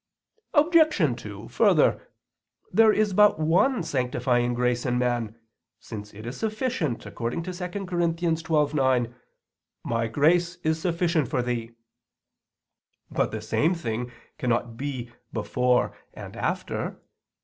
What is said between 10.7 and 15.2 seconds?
sufficient for thee." But the same thing cannot be